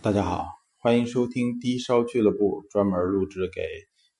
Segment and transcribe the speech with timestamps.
[0.00, 0.46] 大家好，
[0.76, 3.62] 欢迎收听低烧俱乐部，专门录制给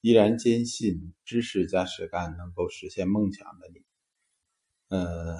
[0.01, 3.80] 依然坚信知识加实干能够实现梦想的你。
[4.88, 5.37] 呃，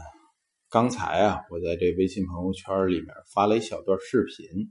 [0.71, 4.71] 刚才啊，我在这微信朋友圈里面发了一小段视频，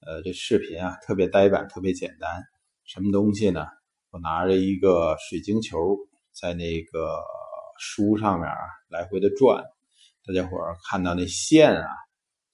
[0.00, 2.42] 呃，这视频啊特别呆板，特别简单。
[2.84, 3.64] 什么东西呢？
[4.10, 5.96] 我拿着一个水晶球
[6.32, 7.22] 在那个
[7.78, 8.50] 书上面
[8.88, 9.62] 来回的转，
[10.26, 10.58] 大家伙
[10.90, 11.88] 看到那线啊，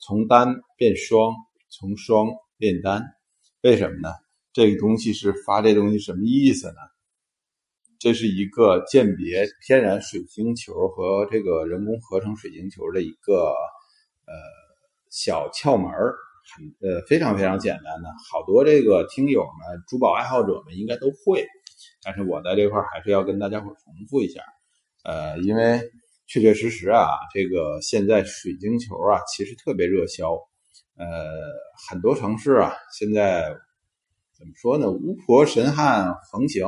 [0.01, 1.35] 从单变双。
[1.73, 2.27] 从双
[2.59, 3.03] 变单，
[3.63, 4.11] 为什么呢？
[4.53, 6.75] 这个东西是发这东西什么意思呢？
[7.99, 13.55] 这是一个鉴别天然水晶球和这个人工合成水晶球的一个
[14.27, 14.35] 呃
[15.09, 16.15] 小窍门儿，
[16.55, 21.47] 很呃非常非常简单的，好多这个听友们、珠宝爱好者们应该都会，
[22.03, 24.43] 但是我在这块还是要跟大家伙重复一下，
[25.05, 25.81] 呃，因为
[26.27, 30.39] 确确实实啊，这个现在水晶球啊其实特别热销。
[30.95, 31.07] 呃，
[31.89, 33.55] 很多城市啊，现在
[34.39, 34.91] 怎么说呢？
[34.91, 36.67] 巫婆神汉横行，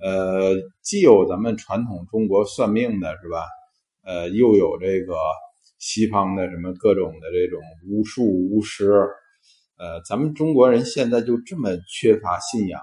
[0.00, 3.44] 呃，既有咱们传统中国算命的，是吧？
[4.04, 5.14] 呃，又有这个
[5.78, 9.08] 西方的什么各种的这种巫术巫师，
[9.76, 12.80] 呃，咱们中国人现在就这么缺乏信仰，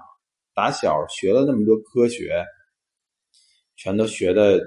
[0.54, 2.44] 打小学了那么多科学，
[3.76, 4.60] 全都学的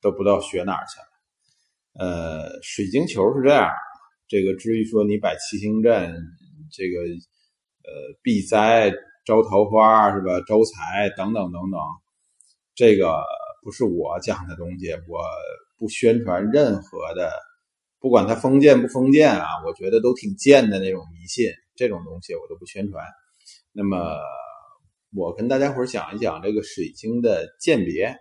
[0.00, 1.06] 都不知道学哪儿去了。
[2.06, 3.70] 呃，水晶球是这样。
[4.28, 6.14] 这个至于说你摆七星阵，
[6.70, 7.90] 这个呃
[8.22, 8.92] 避灾
[9.24, 10.38] 招桃花是吧？
[10.46, 11.80] 招财等等等等，
[12.74, 13.24] 这个
[13.62, 15.24] 不是我讲的东西，我
[15.78, 17.32] 不宣传任何的，
[18.00, 23.02] 不管它封建不封建啊，我觉得都挺贱的那种迷信，这种东西我都不宣传。
[23.72, 24.14] 那么
[25.16, 28.14] 我跟大家伙讲一讲这个水晶的鉴别，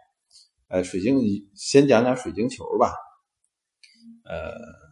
[0.69, 1.19] 呃，水晶
[1.53, 2.93] 先讲讲水晶球吧，
[4.23, 4.86] 呃。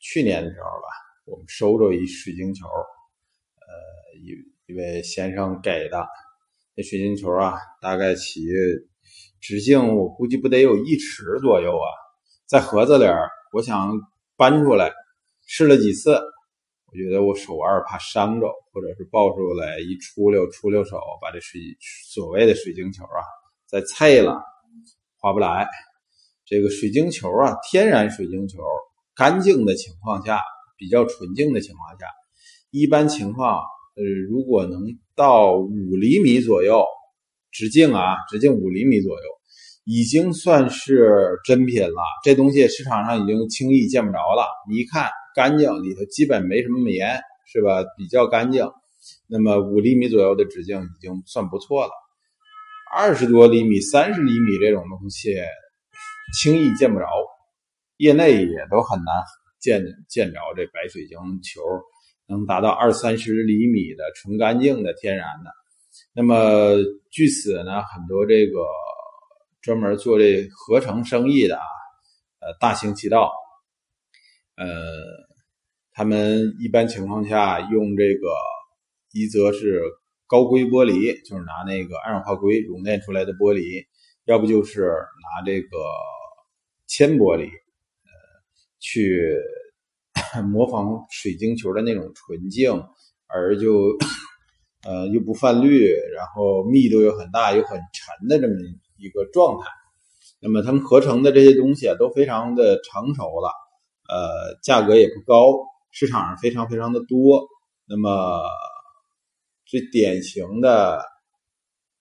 [0.00, 0.88] 去年的时候吧，
[1.26, 6.06] 我们收着一水晶球，呃，一一位先生给的。
[6.74, 8.40] 那水晶球啊，大概起
[9.40, 11.86] 直径，我估计不得有一尺左右啊。
[12.46, 13.04] 在盒子里，
[13.52, 13.92] 我想
[14.36, 14.90] 搬出来，
[15.46, 21.60] 试了几次，我觉得我手腕怕伤着，或者是抱出来一出溜出溜手，把这水
[22.08, 23.20] 所谓的水晶球啊
[23.66, 24.42] 再碎了，
[25.18, 25.68] 划不来。
[26.46, 28.58] 这个水晶球啊，天然水晶球。
[29.20, 30.40] 干净的情况下，
[30.78, 32.06] 比较纯净的情况下，
[32.70, 34.80] 一般情况，呃，如果能
[35.14, 36.86] 到五厘米左右
[37.50, 39.22] 直径啊，直径五厘米左右，
[39.84, 42.00] 已经算是真品了。
[42.24, 44.46] 这东西市场上已经轻易见不着了。
[44.70, 47.20] 你一看干净，里头基本没什么棉，
[47.52, 47.84] 是吧？
[47.98, 48.66] 比较干净。
[49.28, 51.92] 那么五厘米左右的直径已经算不错了。
[52.96, 55.36] 二十多厘米、三十厘米这种东西，
[56.40, 57.04] 轻易见不着。
[58.00, 59.14] 业内也都很难
[59.58, 61.60] 见见着这白水晶球
[62.26, 65.50] 能达到二三十厘米的纯干净的天然的。
[66.14, 66.76] 那么
[67.10, 68.64] 据此呢，很多这个
[69.60, 71.66] 专门做这合成生意的啊，
[72.40, 73.30] 呃，大行其道，
[74.56, 74.66] 呃，
[75.92, 78.32] 他们一般情况下用这个
[79.12, 79.82] 一则是
[80.26, 83.84] 高硅玻璃，就是拿那个二氧化硅熔炼出来的玻璃，
[84.24, 85.76] 要不就是拿这个
[86.86, 87.50] 铅玻璃。
[88.80, 89.36] 去
[90.50, 92.82] 模仿水晶球的那种纯净，
[93.28, 93.96] 而就
[94.84, 98.54] 呃又不泛绿，然后密度又很大又很沉的这么
[98.98, 99.66] 一个状态。
[100.40, 103.52] 那么他们合成的这些东西啊都非常的成熟了，
[104.08, 105.58] 呃价格也不高，
[105.92, 107.46] 市场上非常非常的多。
[107.86, 108.42] 那么
[109.66, 111.04] 最典型的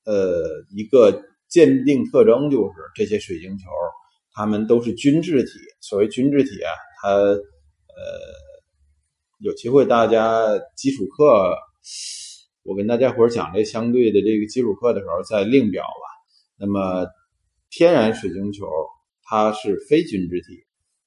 [0.06, 3.66] 呃一个鉴定特征就是这些水晶球。
[4.40, 5.52] 它们都是均质体。
[5.82, 7.36] 所谓均质体啊，它呃
[9.40, 11.58] 有机会大家基础课，
[12.64, 16.06] 我跟大家伙讲这相对的这个基础课的时候再另表吧。
[16.58, 17.06] 那么
[17.70, 18.66] 天然水晶球
[19.26, 20.64] 它是非均质体，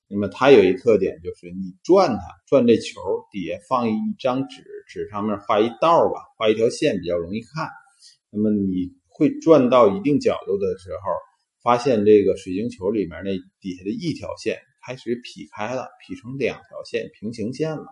[0.08, 3.00] 那么它有一特点就是你转它，转这球
[3.30, 7.70] 底下放一张纸，纸上面画一道吧，画一条线比较容易看。
[8.28, 11.31] 那么你会转到一定角度的时候。
[11.62, 17.86] 发现这个水晶球里面那底下的一条线开始劈开了，劈成两条线平行线了，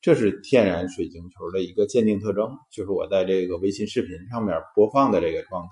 [0.00, 5.70] 这是天然水晶球的一个鉴定特征，就是我在这个微信视频上面播放的这个状态。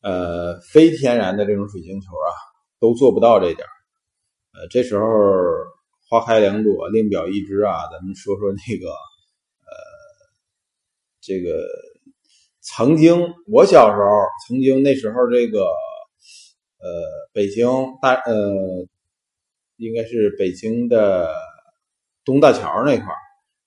[0.00, 2.32] 呃，非天然的这种水晶球啊，
[2.80, 3.66] 都做不到这点
[4.54, 5.04] 呃，这时候
[6.08, 9.68] 花开两朵，另表一枝啊，咱们说说那个呃，
[11.20, 11.62] 这个。
[12.76, 14.08] 曾经，我小时候，
[14.46, 16.86] 曾经那时候，这个，呃，
[17.32, 17.66] 北京
[18.02, 18.86] 大，呃，
[19.76, 21.32] 应该是北京的
[22.24, 23.16] 东大桥那块儿，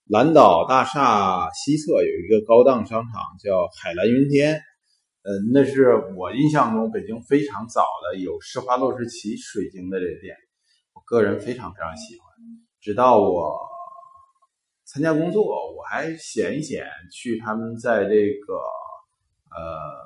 [0.06, 3.12] 蓝岛大厦西侧有一个高档商场，
[3.44, 4.62] 叫海蓝云天。
[5.24, 10.36] 呃，那是我印象中北京非常早的有施华洛世奇水晶的这店，
[10.94, 12.26] 我个人非常非常喜欢。
[12.80, 13.60] 直到我
[14.86, 15.44] 参加工作，
[15.76, 18.16] 我还闲一闲去他们在这
[18.46, 18.62] 个
[19.52, 20.02] 呃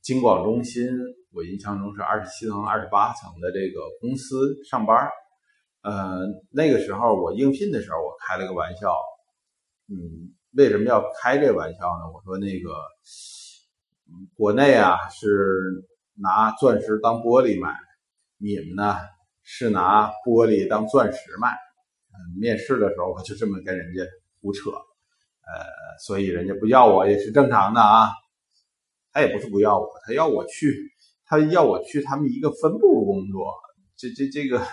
[0.00, 0.88] 京广中心，
[1.32, 5.08] 我印象中是二十七层、二十八层的这个公司上班。
[5.82, 8.94] 呃，那个时候我应聘的时候，我开了个玩笑。
[9.88, 12.10] 嗯，为什么要开这玩笑呢？
[12.12, 12.70] 我说那个，
[14.34, 17.74] 国内啊是拿钻石当玻璃卖，
[18.38, 18.96] 你们呢
[19.42, 21.50] 是拿玻璃当钻石卖。
[21.50, 24.02] 嗯，面试的时候我就这么跟人家
[24.40, 25.64] 胡扯，呃，
[26.04, 28.08] 所以人家不要我也是正常的啊。
[29.18, 30.72] 他也不是不要我，他要我去，
[31.26, 33.52] 他要我去他们一个分部工作，
[33.96, 34.64] 这这这个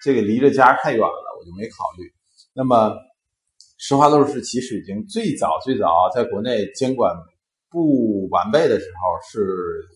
[0.00, 2.12] 这个离着家太远了，我就没考虑。
[2.54, 2.94] 那么。
[3.76, 7.14] 施华洛世奇水晶最早最早在国内监管
[7.68, 9.44] 不完备的时候是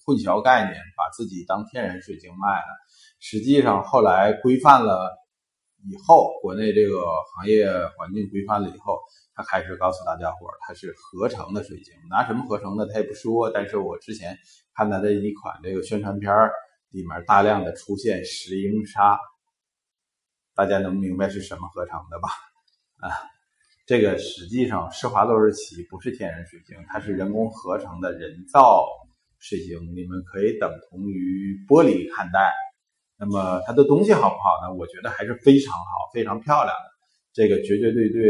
[0.04, 2.66] 混淆概念，把自己当天然水晶卖了。
[3.20, 5.16] 实际上后来规范了
[5.88, 7.00] 以后，国内这个
[7.32, 7.66] 行业
[7.96, 8.98] 环境规范了以后，
[9.38, 11.94] 他开始告诉大家伙它是合成的水晶。
[12.10, 14.36] 拿什么合成的他也不说，但是我之前
[14.74, 16.34] 看他的一款这个宣传片
[16.90, 19.16] 里面大量的出现石英砂，
[20.56, 22.28] 大家能明白是什么合成的吧？
[22.98, 23.14] 啊。
[23.86, 28.84] 这个实际上，施华洛世奇不是天然水晶，它是人工合成的人造
[29.38, 29.78] 水晶。
[29.94, 32.52] 你们可以等同于玻璃看待。
[33.16, 34.74] 那么它的东西好不好呢？
[34.74, 36.98] 我觉得还是非常好，非常漂亮的。
[37.32, 38.20] 这个绝绝对对，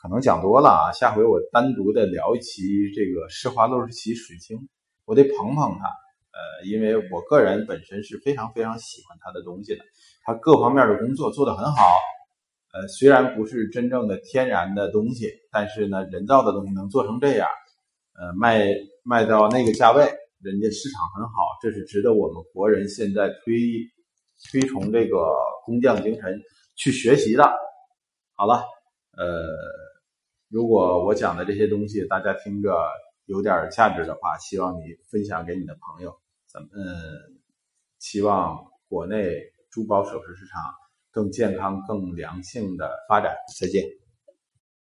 [0.00, 0.92] 可能讲多了啊。
[0.92, 4.68] 下回我单独的聊一期这个施华洛世奇水晶，
[5.04, 5.84] 我得捧捧它。
[6.32, 9.84] 呃，因为我个人本身是非常非常喜欢它的东西的，
[10.24, 11.82] 它各方面的工作做得很好。
[12.72, 17.48] 呃，虽然不是真正的天然的东西，但是呢，人造的东西能做成这样，
[18.14, 18.64] 呃，卖
[19.02, 20.04] 卖到那个价位，
[20.40, 23.60] 人家市场很好，这是值得我们国人现在推
[24.50, 25.34] 推崇这个
[25.66, 26.40] 工匠精神
[26.76, 27.42] 去学习的。
[28.36, 28.62] 好了，
[29.18, 29.26] 呃，
[30.50, 32.76] 如果我讲的这些东西大家听着
[33.26, 36.14] 有点价值的话，希望你分享给你的朋友。
[36.46, 36.68] 咱们
[37.98, 38.58] 期望
[38.88, 40.60] 国内珠宝首饰市场。
[41.12, 43.34] 更健康、更良性的发展。
[43.58, 43.99] 再见。